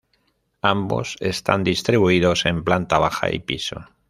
[0.63, 3.85] Ambos están distribuidos en planta baja y piso.